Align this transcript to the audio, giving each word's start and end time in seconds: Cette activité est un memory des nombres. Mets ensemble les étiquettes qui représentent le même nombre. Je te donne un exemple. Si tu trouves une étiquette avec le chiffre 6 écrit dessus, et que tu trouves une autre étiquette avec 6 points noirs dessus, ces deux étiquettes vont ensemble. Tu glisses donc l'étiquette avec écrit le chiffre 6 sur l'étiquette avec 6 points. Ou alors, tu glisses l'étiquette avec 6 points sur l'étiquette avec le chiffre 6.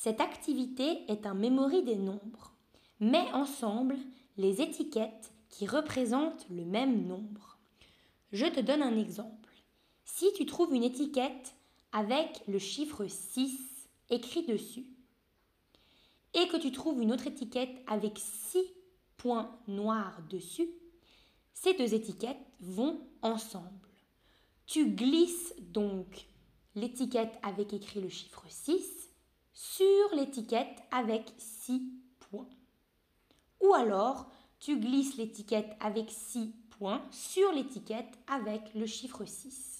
Cette 0.00 0.20
activité 0.20 1.02
est 1.08 1.26
un 1.26 1.34
memory 1.34 1.82
des 1.82 1.96
nombres. 1.96 2.54
Mets 3.00 3.32
ensemble 3.32 3.96
les 4.36 4.62
étiquettes 4.62 5.32
qui 5.48 5.66
représentent 5.66 6.46
le 6.50 6.64
même 6.64 7.04
nombre. 7.08 7.58
Je 8.30 8.46
te 8.46 8.60
donne 8.60 8.84
un 8.84 8.96
exemple. 8.96 9.52
Si 10.04 10.32
tu 10.34 10.46
trouves 10.46 10.72
une 10.72 10.84
étiquette 10.84 11.52
avec 11.90 12.44
le 12.46 12.60
chiffre 12.60 13.08
6 13.08 13.58
écrit 14.08 14.46
dessus, 14.46 14.86
et 16.32 16.46
que 16.46 16.58
tu 16.58 16.70
trouves 16.70 17.02
une 17.02 17.10
autre 17.10 17.26
étiquette 17.26 17.82
avec 17.88 18.20
6 18.20 18.62
points 19.16 19.58
noirs 19.66 20.22
dessus, 20.30 20.68
ces 21.54 21.74
deux 21.74 21.92
étiquettes 21.92 22.46
vont 22.60 23.00
ensemble. 23.22 23.88
Tu 24.64 24.90
glisses 24.90 25.56
donc 25.58 26.28
l'étiquette 26.76 27.36
avec 27.42 27.72
écrit 27.72 28.00
le 28.00 28.08
chiffre 28.08 28.44
6 28.48 28.84
sur 28.84 29.08
l'étiquette 30.18 30.82
avec 30.90 31.32
6 31.38 31.82
points. 32.18 32.48
Ou 33.62 33.72
alors, 33.74 34.30
tu 34.58 34.78
glisses 34.78 35.16
l'étiquette 35.16 35.76
avec 35.80 36.10
6 36.10 36.52
points 36.70 37.02
sur 37.10 37.52
l'étiquette 37.52 38.18
avec 38.26 38.74
le 38.74 38.86
chiffre 38.86 39.24
6. 39.24 39.77